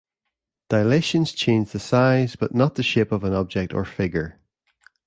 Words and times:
Dilations 0.67 1.31
change 1.35 1.73
the 1.73 1.79
size 1.79 2.35
but 2.35 2.55
not 2.55 2.73
the 2.73 2.81
shape 2.81 3.11
of 3.11 3.23
an 3.23 3.33
object 3.33 3.71
or 3.71 3.85
figure. 3.85 4.41